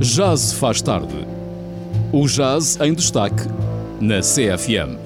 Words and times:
Jazz 0.00 0.54
faz 0.54 0.80
tarde. 0.80 1.26
O 2.10 2.26
jazz 2.26 2.80
em 2.80 2.94
destaque 2.94 3.42
na 4.00 4.20
CFM. 4.20 4.98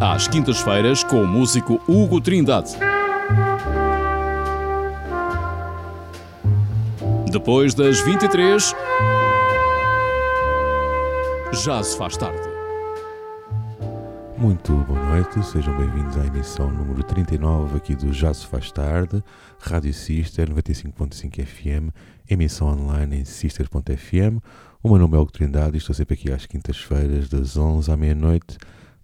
Às 0.00 0.26
quintas-feiras 0.26 1.04
com 1.04 1.22
o 1.22 1.26
músico 1.28 1.80
Hugo 1.86 2.20
Trindade. 2.20 2.72
Depois 7.30 7.72
das 7.72 8.00
23, 8.00 8.74
já 11.52 11.80
se 11.84 11.96
faz 11.96 12.16
tarde. 12.16 12.47
Muito 14.38 14.72
boa 14.84 15.04
noite, 15.04 15.44
sejam 15.44 15.76
bem-vindos 15.76 16.16
à 16.16 16.24
emissão 16.24 16.70
número 16.70 17.02
39 17.02 17.76
aqui 17.76 17.96
do 17.96 18.12
Já 18.12 18.32
se 18.32 18.46
faz 18.46 18.70
tarde, 18.70 19.20
Rádio 19.58 19.92
Sister 19.92 20.48
95.5 20.48 21.44
FM, 21.44 21.92
emissão 22.30 22.68
online 22.68 23.18
em 23.18 23.24
sister.fm. 23.24 24.38
O 24.80 24.90
meu 24.90 24.98
nome 24.98 25.16
é 25.16 25.18
Hugo 25.18 25.32
Trindade 25.32 25.74
e 25.74 25.78
estou 25.78 25.92
sempre 25.92 26.14
aqui 26.14 26.30
às 26.30 26.46
quintas-feiras 26.46 27.28
das 27.28 27.56
11 27.56 27.90
à 27.90 27.96
meia-noite 27.96 28.58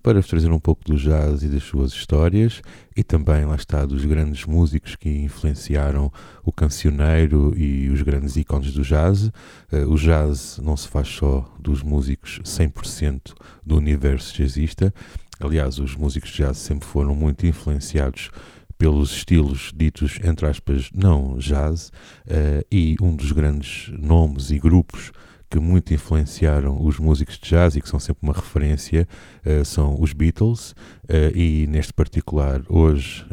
para 0.04 0.20
vos 0.20 0.28
trazer 0.28 0.52
um 0.52 0.60
pouco 0.60 0.84
do 0.84 0.98
jazz 0.98 1.42
e 1.42 1.48
das 1.48 1.62
suas 1.62 1.90
histórias 1.90 2.60
e 2.94 3.02
também, 3.02 3.46
lá 3.46 3.56
está, 3.56 3.86
dos 3.86 4.04
grandes 4.04 4.44
músicos 4.44 4.94
que 4.96 5.08
influenciaram 5.08 6.12
o 6.44 6.52
cancioneiro 6.52 7.54
e 7.56 7.88
os 7.88 8.02
grandes 8.02 8.36
ícones 8.36 8.74
do 8.74 8.82
jazz. 8.82 9.28
Uh, 9.72 9.88
o 9.88 9.96
jazz 9.96 10.60
não 10.62 10.76
se 10.76 10.86
faz 10.88 11.08
só 11.08 11.50
dos 11.58 11.82
músicos 11.82 12.38
100% 12.44 13.32
do 13.64 13.78
universo 13.78 14.36
jazzista. 14.36 14.92
Aliás, 15.40 15.78
os 15.78 15.96
músicos 15.96 16.30
de 16.30 16.38
jazz 16.38 16.58
sempre 16.58 16.86
foram 16.86 17.14
muito 17.14 17.46
influenciados 17.46 18.30
pelos 18.78 19.12
estilos 19.12 19.72
ditos, 19.74 20.18
entre 20.22 20.46
aspas, 20.46 20.90
não 20.94 21.38
jazz, 21.38 21.88
uh, 22.26 22.64
e 22.70 22.96
um 23.00 23.14
dos 23.14 23.32
grandes 23.32 23.92
nomes 23.98 24.50
e 24.50 24.58
grupos 24.58 25.12
que 25.48 25.58
muito 25.60 25.94
influenciaram 25.94 26.84
os 26.84 26.98
músicos 26.98 27.38
de 27.38 27.48
jazz 27.48 27.76
e 27.76 27.80
que 27.80 27.88
são 27.88 28.00
sempre 28.00 28.22
uma 28.22 28.32
referência 28.32 29.06
uh, 29.46 29.64
são 29.64 30.00
os 30.00 30.12
Beatles 30.12 30.72
uh, 30.72 31.36
e 31.36 31.66
neste 31.68 31.92
particular 31.92 32.60
hoje 32.68 33.24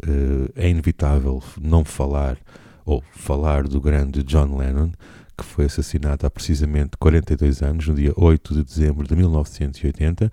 é 0.54 0.68
inevitável 0.68 1.42
não 1.60 1.84
falar 1.84 2.38
ou 2.84 3.02
falar 3.12 3.66
do 3.66 3.80
grande 3.80 4.22
John 4.22 4.56
Lennon 4.56 4.92
que 5.36 5.44
foi 5.44 5.64
assassinado 5.64 6.26
há 6.26 6.30
precisamente 6.30 6.96
42 6.98 7.62
anos 7.62 7.88
no 7.88 7.94
dia 7.94 8.12
8 8.16 8.54
de 8.54 8.62
dezembro 8.62 9.06
de 9.06 9.16
1980 9.16 10.30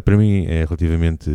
para 0.00 0.16
mim 0.16 0.46
é 0.46 0.64
relativamente 0.64 1.30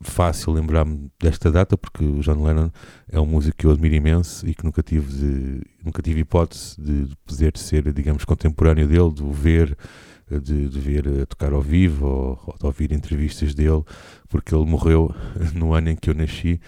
fácil 0.00 0.52
lembrar-me 0.52 1.10
desta 1.20 1.50
data 1.50 1.76
porque 1.76 2.04
o 2.04 2.20
John 2.20 2.42
Lennon 2.42 2.70
é 3.08 3.20
um 3.20 3.26
músico 3.26 3.56
que 3.56 3.66
eu 3.66 3.70
admiro 3.70 3.94
imenso 3.94 4.46
e 4.46 4.54
que 4.54 4.64
nunca 4.64 4.82
tive, 4.82 5.12
de, 5.12 5.60
nunca 5.84 6.02
tive 6.02 6.20
hipótese 6.20 6.80
de 6.80 7.14
poder 7.26 7.56
ser, 7.56 7.92
digamos, 7.92 8.24
contemporâneo 8.24 8.86
dele, 8.88 9.12
de 9.12 9.22
o 9.22 9.32
ver, 9.32 9.76
de, 10.30 10.68
de 10.68 10.80
ver 10.80 11.22
a 11.22 11.26
tocar 11.26 11.52
ao 11.52 11.60
vivo 11.60 12.06
ou, 12.06 12.42
ou, 12.46 12.58
de 12.58 12.66
ouvir 12.66 12.92
entrevistas 12.92 13.54
dele, 13.54 13.82
porque 14.28 14.54
ele 14.54 14.64
morreu 14.64 15.14
no 15.54 15.74
ano 15.74 15.90
em 15.90 15.96
que 15.96 16.10
eu 16.10 16.14
nasci, 16.14 16.60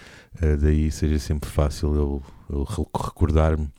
daí 0.61 0.91
seja 0.91 1.19
sempre 1.19 1.49
fácil 1.49 1.95
eu, 1.95 2.23
eu 2.49 2.63
recordar-me 2.63 3.69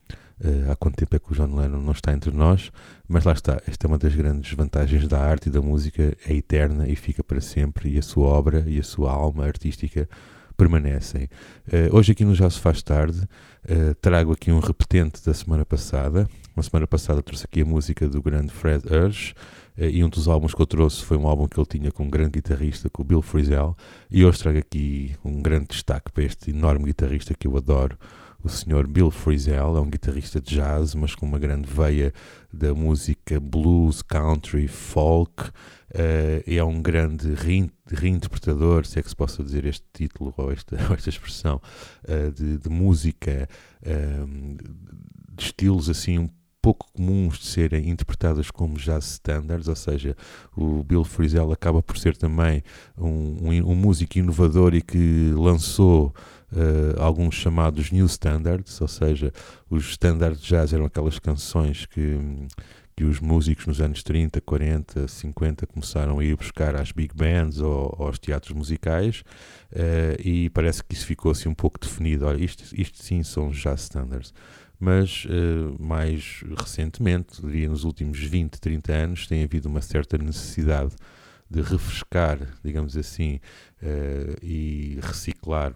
há 0.71 0.77
quanto 0.77 0.97
tempo 0.97 1.17
é 1.17 1.19
que 1.19 1.33
o 1.33 1.35
John 1.35 1.55
Lennon 1.55 1.81
não 1.81 1.93
está 1.93 2.13
entre 2.13 2.31
nós, 2.31 2.71
mas 3.09 3.25
lá 3.25 3.33
está, 3.33 3.61
esta 3.67 3.87
é 3.87 3.89
uma 3.89 3.99
das 3.99 4.15
grandes 4.15 4.53
vantagens 4.53 5.07
da 5.09 5.21
arte 5.21 5.49
e 5.49 5.51
da 5.51 5.61
música, 5.61 6.17
é 6.27 6.35
eterna 6.35 6.89
e 6.89 6.95
fica 6.97 7.25
para 7.25 7.41
sempre, 7.41 7.91
e 7.91 7.99
a 7.99 8.03
sua 8.03 8.27
obra 8.27 8.65
e 8.67 8.79
a 8.79 8.83
sua 8.83 9.11
alma 9.11 9.45
artística 9.45 10.09
permanecem. 10.57 11.29
Uh, 11.69 11.97
hoje 11.97 12.13
aqui 12.13 12.25
no 12.25 12.35
Já 12.35 12.51
Se 12.51 12.59
Faz 12.59 12.83
Tarde 12.83 13.21
uh, 13.21 13.95
trago 14.01 14.33
aqui 14.33 14.51
um 14.51 14.59
repetente 14.59 15.25
da 15.25 15.33
semana 15.33 15.65
passada. 15.65 16.29
Na 16.57 16.63
semana 16.65 16.87
passada 16.87 17.23
trouxe 17.23 17.45
aqui 17.45 17.63
a 17.63 17.65
música 17.65 18.09
do 18.09 18.21
grande 18.21 18.53
Fred 18.53 18.85
Urge, 18.93 19.35
e 19.81 20.03
um 20.03 20.09
dos 20.09 20.27
álbuns 20.27 20.53
que 20.53 20.61
eu 20.61 20.67
trouxe 20.67 21.05
foi 21.05 21.17
um 21.17 21.29
álbum 21.29 21.47
que 21.47 21.57
ele 21.57 21.67
tinha 21.67 21.93
com 21.93 22.03
um 22.03 22.11
grande 22.11 22.33
guitarrista, 22.33 22.91
com 22.91 23.03
o 23.03 23.05
Bill 23.05 23.23
Frisell, 23.23 23.77
e 24.11 24.25
hoje 24.25 24.41
trago 24.41 24.59
aqui 24.59 25.15
um 25.25 25.41
grande 25.41 25.69
destaque 25.69 26.11
para 26.11 26.25
este 26.25 26.51
enorme 26.51 26.87
guitarrista 26.87 27.33
que 27.33 27.47
eu 27.47 27.57
adoro, 27.57 27.97
o 28.43 28.49
Sr. 28.49 28.87
Bill 28.87 29.11
Frisell 29.11 29.77
é 29.77 29.81
um 29.81 29.91
guitarrista 29.91 30.41
de 30.41 30.55
jazz, 30.55 30.95
mas 30.95 31.15
com 31.15 31.27
uma 31.27 31.39
grande 31.39 31.69
veia 31.69 32.13
da 32.53 32.73
música 32.73 33.41
blues, 33.41 34.01
country, 34.03 34.69
folk. 34.69 35.51
Uh, 35.91 36.45
é 36.47 36.63
um 36.63 36.81
grande 36.83 37.35
reinterpretador, 37.91 38.85
se 38.85 38.99
é 38.99 39.03
que 39.03 39.09
se 39.09 39.17
possa 39.17 39.43
dizer 39.43 39.65
este 39.65 39.85
título 39.93 40.33
ou 40.37 40.53
esta, 40.53 40.77
ou 40.89 40.95
esta 40.95 41.09
expressão, 41.09 41.61
uh, 42.05 42.31
de, 42.31 42.59
de, 42.59 42.69
música, 42.69 43.49
uh, 43.83 44.57
de 45.35 45.43
estilos 45.43 45.89
assim 45.89 46.19
um 46.19 46.29
pouco 46.61 46.87
comuns 46.93 47.39
de 47.39 47.47
serem 47.47 47.89
interpretadas 47.89 48.51
como 48.51 48.77
jazz 48.77 49.05
standards, 49.13 49.69
ou 49.69 49.77
seja, 49.77 50.17
o 50.55 50.85
Bill 50.85 51.05
Frisell 51.05 51.51
acaba 51.51 51.83
por 51.83 51.97
ser 51.97 52.17
também 52.17 52.63
um, 52.97 53.49
um, 53.49 53.71
um 53.71 53.75
músico 53.75 54.19
inovador 54.19 54.75
e 54.75 54.83
que 54.83 55.33
lançou 55.35 56.15
uh, 56.53 57.01
alguns 57.01 57.35
chamados 57.35 57.91
New 57.91 58.07
Standards, 58.07 58.81
ou 58.81 58.89
seja, 58.89 59.33
os 59.69 59.91
standards 59.91 60.43
jazz 60.43 60.73
eram 60.73 60.85
aquelas 60.85 61.19
canções 61.19 61.87
que, 61.87 62.19
que 62.97 63.05
os 63.05 63.21
músicos 63.21 63.67
nos 63.67 63.81
anos 63.81 64.03
30, 64.03 64.41
40, 64.41 65.09
50 65.09 65.67
começaram 65.67 66.19
a 66.19 66.25
ir 66.25 66.37
buscar 66.37 66.75
às 66.77 66.93
big 66.93 67.15
bands 67.15 67.61
ou, 67.61 67.95
ou 67.99 68.07
aos 68.07 68.19
teatros 68.19 68.53
musicais 68.53 69.23
uh, 69.73 70.21
e 70.23 70.51
parece 70.51 70.83
que 70.83 70.95
isso 70.95 71.07
ficou 71.07 71.31
assim 71.31 71.49
um 71.49 71.55
pouco 71.55 71.79
definido. 71.79 72.27
Olha, 72.27 72.43
isto, 72.43 72.65
isto 72.75 73.03
sim 73.03 73.23
são 73.23 73.51
jazz 73.51 73.83
standards 73.83 74.33
mas 74.79 75.25
uh, 75.25 75.77
mais 75.83 76.45
recentemente, 76.57 77.43
diria 77.43 77.69
nos 77.69 77.85
últimos 77.85 78.19
20, 78.19 78.61
30 78.61 78.93
anos, 78.93 79.27
tem 79.27 79.43
havido 79.43 79.69
uma 79.69 79.83
certa 79.83 80.17
necessidade 80.17 80.95
de 81.51 81.63
refrescar, 81.63 82.39
digamos 82.63 82.97
assim, 82.97 83.41
uh, 83.83 84.37
e 84.41 84.99
reciclar 85.03 85.73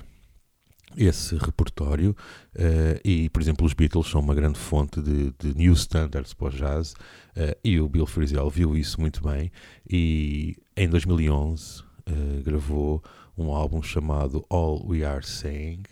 esse 0.96 1.36
repertório 1.36 2.10
uh, 2.54 3.00
e, 3.04 3.28
por 3.30 3.40
exemplo, 3.40 3.66
os 3.66 3.72
Beatles 3.72 4.08
são 4.08 4.20
uma 4.20 4.34
grande 4.34 4.58
fonte 4.58 5.00
de, 5.00 5.32
de 5.38 5.56
new 5.56 5.72
standards 5.72 6.34
para 6.34 6.48
o 6.48 6.50
jazz 6.50 6.92
uh, 6.92 7.56
e 7.64 7.80
o 7.80 7.88
Bill 7.88 8.06
Frisell 8.06 8.48
viu 8.50 8.76
isso 8.76 9.00
muito 9.00 9.22
bem 9.22 9.50
e 9.88 10.56
em 10.76 10.88
2011 10.88 11.80
uh, 11.80 11.84
eh, 12.06 12.42
gravou 12.42 13.02
um 13.36 13.52
álbum 13.52 13.82
chamado 13.82 14.44
All 14.50 14.84
We 14.86 15.04
Are 15.04 15.24
Saying 15.24 15.82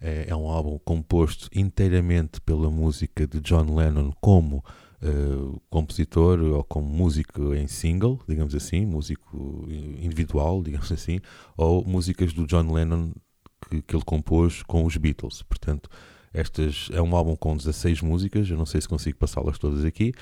é 0.00 0.34
um 0.34 0.48
álbum 0.48 0.78
composto 0.78 1.48
inteiramente 1.52 2.40
pela 2.40 2.70
música 2.70 3.26
de 3.26 3.40
John 3.40 3.74
Lennon 3.74 4.12
como 4.20 4.64
compositor 5.68 6.40
ou 6.40 6.62
como 6.62 6.88
músico 6.88 7.52
em 7.52 7.66
single, 7.66 8.20
digamos 8.28 8.54
assim, 8.54 8.86
músico 8.86 9.66
individual, 10.00 10.62
digamos 10.62 10.92
assim, 10.92 11.18
ou 11.56 11.84
músicas 11.84 12.32
do 12.32 12.46
John 12.46 12.72
Lennon 12.72 13.10
que, 13.68 13.82
que 13.82 13.96
ele 13.96 14.04
compôs 14.04 14.62
com 14.62 14.84
os 14.84 14.96
Beatles. 14.96 15.42
Portanto, 15.42 15.88
estas 16.32 16.88
é 16.92 17.00
um 17.00 17.14
álbum 17.16 17.34
com 17.36 17.56
16 17.56 18.02
músicas, 18.02 18.48
eu 18.48 18.56
não 18.56 18.66
sei 18.66 18.80
se 18.80 18.88
consigo 18.88 19.18
passá-las 19.18 19.58
todas 19.58 19.84
aqui, 19.84 20.12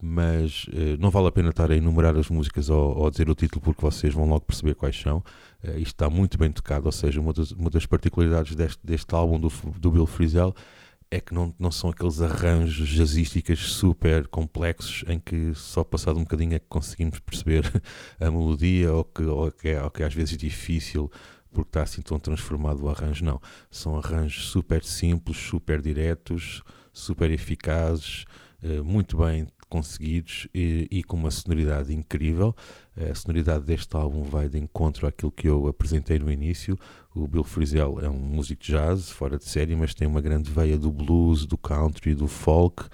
mas 0.00 0.64
uh, 0.64 0.98
não 0.98 1.10
vale 1.10 1.28
a 1.28 1.32
pena 1.32 1.50
estar 1.50 1.70
a 1.70 1.76
enumerar 1.76 2.16
as 2.16 2.28
músicas 2.28 2.68
ou, 2.68 2.96
ou 2.98 3.10
dizer 3.10 3.30
o 3.30 3.34
título 3.34 3.62
porque 3.62 3.80
vocês 3.80 4.12
vão 4.12 4.28
logo 4.28 4.42
perceber 4.42 4.74
quais 4.74 5.00
são. 5.00 5.18
Uh, 5.62 5.78
isto 5.78 5.94
está 5.94 6.10
muito 6.10 6.36
bem 6.36 6.52
tocado, 6.52 6.86
ou 6.86 6.92
seja, 6.92 7.20
uma 7.20 7.32
das, 7.32 7.52
uma 7.52 7.70
das 7.70 7.86
particularidades 7.86 8.54
deste, 8.54 8.78
deste 8.84 9.14
álbum 9.14 9.40
do, 9.40 9.50
do 9.78 9.90
Bill 9.90 10.06
Frisell 10.06 10.54
é 11.10 11.20
que 11.20 11.32
não, 11.32 11.54
não 11.58 11.70
são 11.70 11.90
aqueles 11.90 12.20
arranjos 12.20 12.88
jazzísticos 12.88 13.72
super 13.74 14.26
complexos 14.26 15.04
em 15.08 15.18
que 15.18 15.54
só 15.54 15.84
passado 15.84 16.18
um 16.18 16.24
bocadinho 16.24 16.54
é 16.54 16.58
que 16.58 16.66
conseguimos 16.68 17.20
perceber 17.20 17.70
a 18.20 18.30
melodia 18.30 18.92
ou 18.92 19.04
que, 19.04 19.22
ou 19.22 19.50
que, 19.52 19.68
é, 19.68 19.82
ou 19.82 19.90
que 19.90 20.02
é 20.02 20.06
às 20.06 20.14
vezes 20.14 20.36
difícil 20.36 21.10
porque 21.54 21.68
está 21.68 21.82
assim 21.82 22.02
tão 22.02 22.18
transformado 22.18 22.82
o 22.82 22.90
arranjo, 22.90 23.24
não. 23.24 23.40
São 23.70 23.96
arranjos 23.96 24.48
super 24.48 24.84
simples, 24.84 25.38
super 25.38 25.80
diretos, 25.80 26.62
super 26.92 27.30
eficazes, 27.30 28.24
eh, 28.62 28.82
muito 28.82 29.16
bem 29.16 29.46
conseguidos 29.74 30.46
e, 30.54 30.86
e, 30.90 31.02
com 31.02 31.16
uma 31.16 31.30
sonoridade 31.30 31.92
incrível. 31.92 32.54
A 33.10 33.14
sonoridade 33.14 33.64
deste 33.64 33.96
álbum 33.96 34.22
vai 34.22 34.48
de 34.48 34.56
encontro 34.56 35.06
àquilo 35.06 35.32
que 35.32 35.48
eu 35.48 35.66
apresentei 35.66 36.18
no 36.18 36.30
início. 36.30 36.78
O 37.12 37.26
Bill 37.26 37.42
Frisell 37.42 37.98
é 38.00 38.08
um 38.08 38.18
músico 38.18 38.62
de 38.62 38.72
jazz, 38.72 39.10
fora 39.10 39.36
de 39.36 39.44
série, 39.44 39.74
mas 39.74 39.92
tem 39.92 40.06
uma 40.06 40.20
grande 40.20 40.48
veia 40.48 40.78
do 40.78 40.92
blues, 40.92 41.44
do 41.44 41.58
country, 41.58 42.14
do 42.14 42.28
folk, 42.28 42.84
uh, 42.84 42.88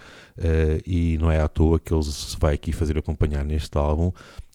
e 0.86 1.18
não 1.18 1.30
é 1.30 1.40
à 1.40 1.48
toa 1.48 1.78
que 1.78 1.92
ele 1.92 2.02
se 2.02 2.36
vai 2.38 2.54
aqui 2.54 2.72
fazer 2.72 2.96
acompanhar 2.96 3.44
neste 3.44 3.76
álbum 3.76 4.10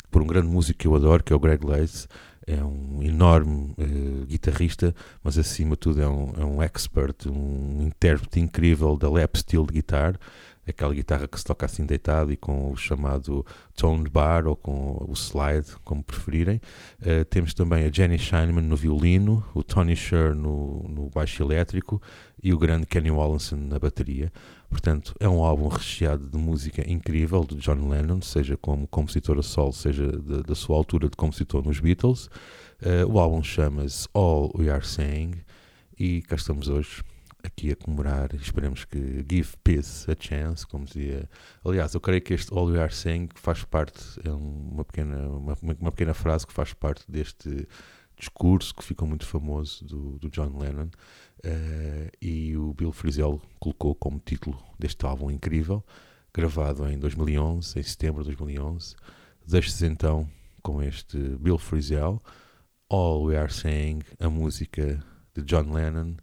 por 0.09 0.21
um 0.21 0.27
grande 0.27 0.47
músico 0.47 0.79
que 0.79 0.87
eu 0.87 0.95
adoro, 0.95 1.23
que 1.23 1.33
é 1.33 1.35
o 1.35 1.39
Greg 1.39 1.63
Lace 1.65 2.07
é 2.47 2.63
um 2.63 3.01
enorme 3.01 3.73
uh, 3.77 4.25
guitarrista, 4.25 4.93
mas 5.23 5.37
acima 5.37 5.71
de 5.71 5.79
tudo 5.79 6.01
é 6.01 6.07
um, 6.07 6.33
é 6.37 6.45
um 6.45 6.61
expert, 6.61 7.27
um 7.27 7.81
intérprete 7.81 8.39
incrível 8.39 8.95
da 8.95 9.09
lap 9.09 9.37
steel 9.37 9.65
guitar. 9.65 10.19
aquela 10.67 10.93
guitarra 10.93 11.27
que 11.27 11.37
se 11.37 11.45
toca 11.45 11.65
assim 11.65 11.85
deitado 11.85 12.31
e 12.31 12.37
com 12.37 12.71
o 12.71 12.75
chamado 12.75 13.45
toned 13.75 14.09
bar 14.09 14.47
ou 14.47 14.55
com 14.55 15.05
o 15.07 15.13
slide, 15.13 15.75
como 15.83 16.03
preferirem. 16.03 16.61
Uh, 17.01 17.25
temos 17.25 17.53
também 17.53 17.85
a 17.85 17.91
Jenny 17.91 18.17
Scheinman 18.17 18.65
no 18.65 18.75
violino, 18.75 19.43
o 19.53 19.63
Tony 19.63 19.95
Sher 19.95 20.35
no, 20.35 20.83
no 20.87 21.09
baixo 21.09 21.41
elétrico 21.41 22.01
e 22.41 22.53
o 22.53 22.57
grande 22.57 22.85
Kenny 22.85 23.09
Wallenson 23.09 23.55
na 23.55 23.79
bateria. 23.79 24.31
Portanto, 24.75 25.15
é 25.21 25.29
um 25.29 25.41
álbum 25.41 25.69
recheado 25.69 26.27
de 26.27 26.37
música 26.37 26.83
incrível 26.85 27.45
de 27.45 27.55
John 27.55 27.87
Lennon, 27.87 28.19
seja 28.19 28.57
como 28.57 28.85
compositor 28.85 29.39
a 29.39 29.41
solo, 29.41 29.71
seja 29.71 30.05
da 30.45 30.53
sua 30.53 30.75
altura 30.75 31.07
de 31.07 31.15
compositor 31.15 31.65
nos 31.65 31.79
Beatles. 31.79 32.25
Uh, 32.81 33.09
o 33.09 33.17
álbum 33.17 33.41
chama-se 33.41 34.05
All 34.13 34.51
We 34.53 34.69
Are 34.69 34.85
Saying 34.85 35.31
e 35.97 36.21
cá 36.23 36.35
estamos 36.35 36.67
hoje 36.67 37.01
aqui 37.41 37.71
a 37.71 37.75
comemorar. 37.77 38.35
Esperemos 38.35 38.83
que 38.83 39.25
give 39.31 39.53
peace 39.63 40.11
a 40.11 40.15
chance, 40.19 40.67
como 40.67 40.83
dizia. 40.83 41.29
Aliás, 41.63 41.93
eu 41.93 42.01
creio 42.01 42.21
que 42.21 42.33
este 42.33 42.53
All 42.53 42.65
We 42.65 42.77
Are 42.77 42.93
Saying 42.93 43.29
faz 43.33 43.63
parte, 43.63 44.01
é 44.25 44.29
uma 44.29 44.83
pequena, 44.83 45.29
uma, 45.29 45.57
uma 45.79 45.91
pequena 45.93 46.13
frase 46.13 46.45
que 46.45 46.51
faz 46.51 46.73
parte 46.73 47.09
deste 47.09 47.65
discurso 48.17 48.73
que 48.73 48.83
ficou 48.83 49.07
muito 49.07 49.25
famoso 49.25 49.85
do, 49.85 50.19
do 50.19 50.29
John 50.29 50.57
Lennon 50.57 50.85
uh, 50.87 50.89
e 51.43 52.04
o 52.04 52.04
Bill 52.75 52.91
Frisell 52.91 53.41
colocou 53.59 53.95
como 53.95 54.19
título 54.19 54.61
deste 54.77 55.05
álbum 55.05 55.31
incrível, 55.31 55.83
gravado 56.33 56.87
em 56.87 56.99
2011, 56.99 57.79
em 57.79 57.83
setembro 57.83 58.23
de 58.23 58.29
2011. 58.29 58.95
Deixe-se 59.47 59.85
então 59.85 60.29
com 60.61 60.81
este 60.81 61.17
Bill 61.17 61.57
Frisell, 61.57 62.21
All 62.89 63.23
We 63.23 63.37
Are 63.37 63.51
Saying, 63.51 64.01
a 64.19 64.29
música 64.29 65.03
de 65.33 65.43
John 65.43 65.71
Lennon, 65.71 66.15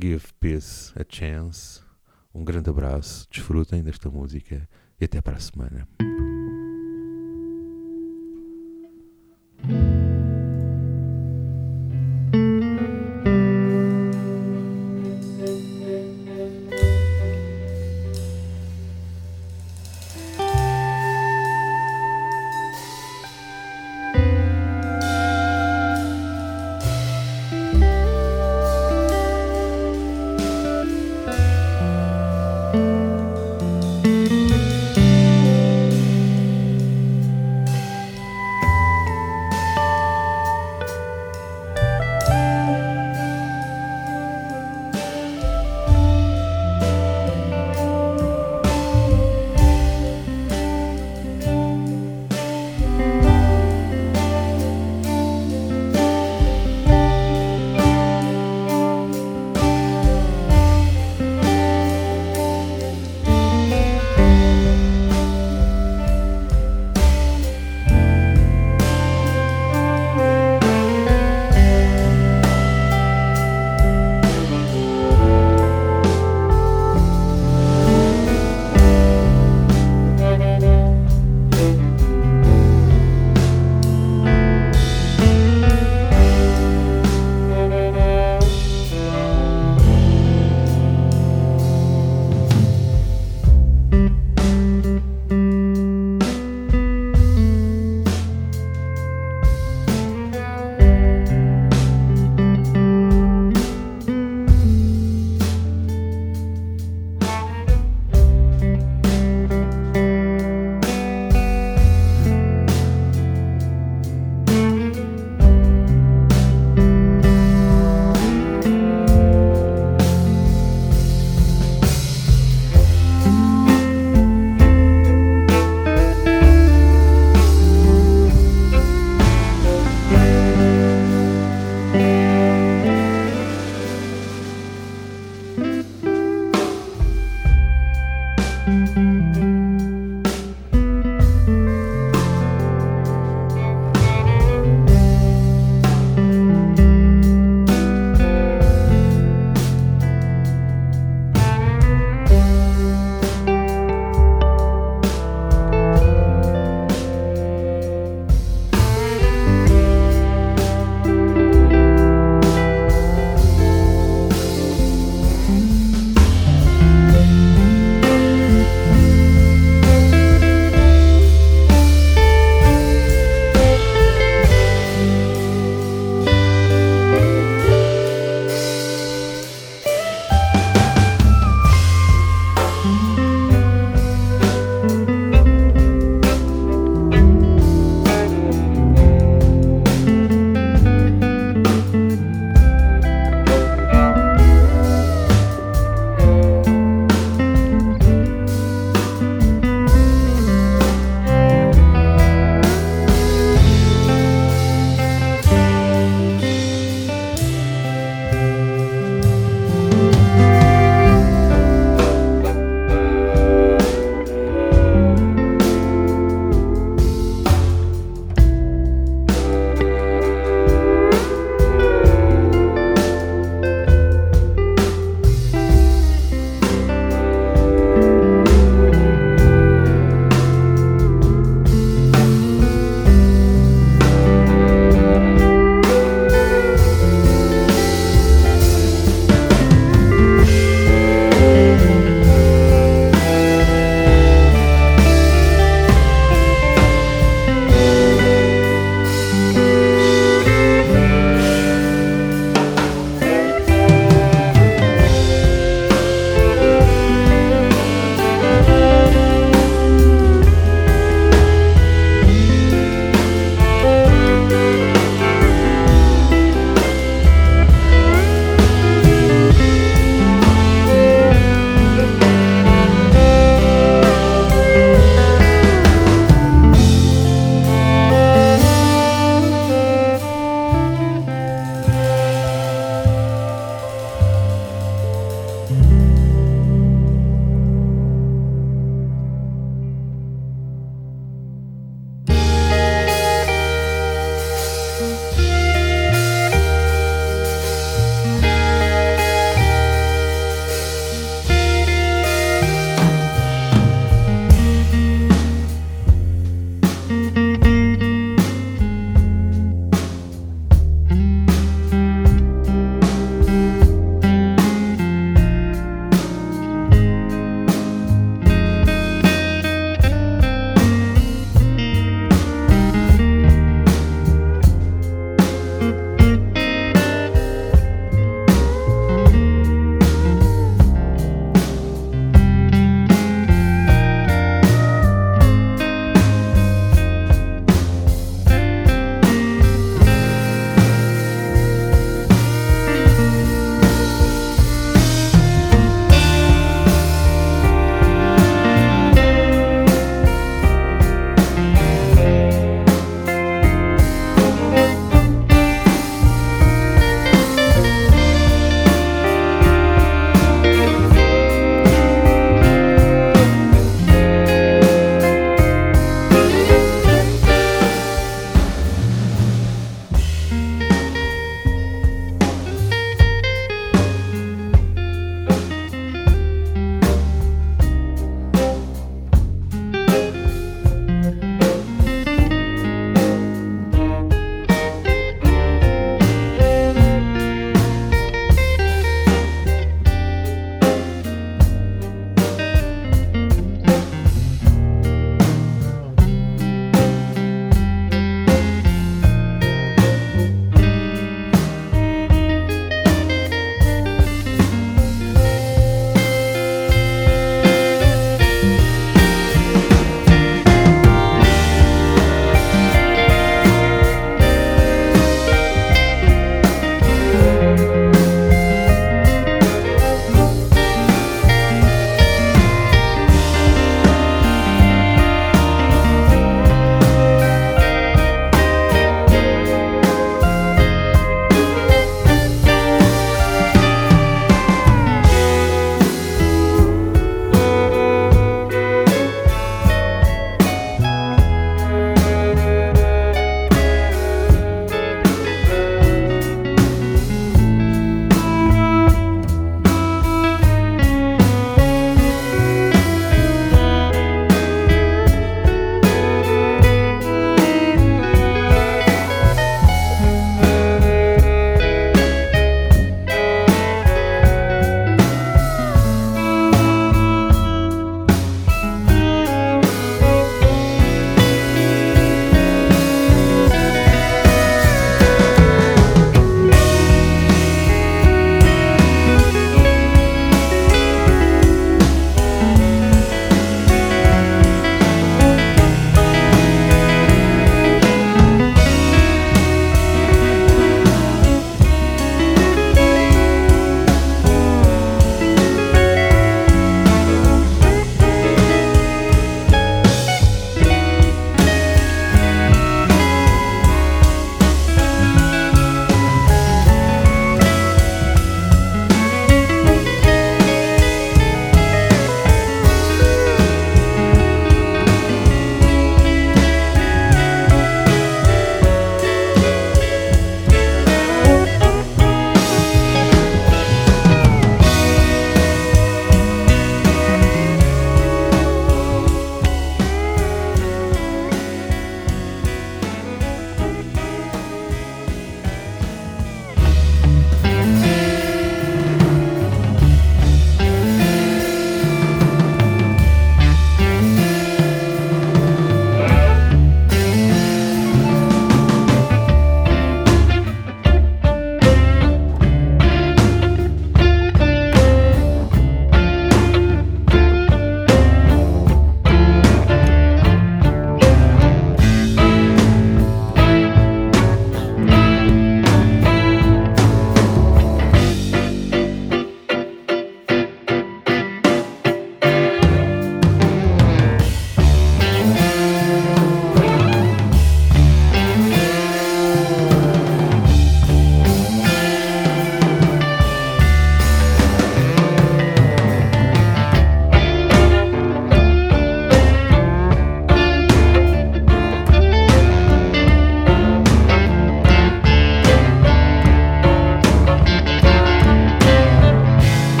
Give 0.00 0.24
Peace 0.40 0.92
a 0.98 1.04
Chance. 1.08 1.82
Um 2.34 2.44
grande 2.44 2.70
abraço, 2.70 3.28
desfrutem 3.30 3.82
desta 3.82 4.10
música 4.10 4.68
e 5.00 5.04
até 5.04 5.20
para 5.20 5.36
a 5.36 5.40
semana. 5.40 5.86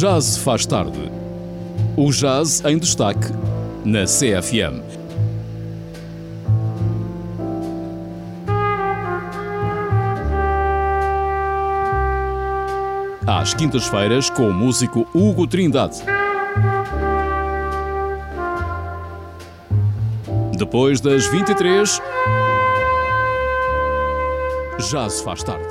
Se 0.00 0.40
faz 0.40 0.64
tarde. 0.64 1.12
O 1.94 2.10
jazz 2.10 2.64
em 2.64 2.78
destaque 2.78 3.26
na 3.84 4.06
CFM. 4.06 4.82
Às 13.26 13.52
quintas-feiras 13.52 14.30
com 14.30 14.48
o 14.48 14.54
músico 14.54 15.06
Hugo 15.14 15.46
Trindade. 15.46 15.98
Depois 20.56 21.02
das 21.02 21.26
23, 21.26 22.00
já 24.78 25.10
se 25.10 25.22
faz 25.22 25.42
tarde. 25.42 25.69